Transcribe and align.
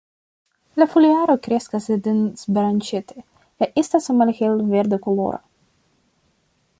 La 0.83 0.85
foliaro 0.93 1.35
kreskas 1.47 1.85
dens-branĉete, 2.07 3.21
kaj 3.61 3.69
estas 3.85 4.09
malhel-verde 4.23 5.03
kolora. 5.07 5.41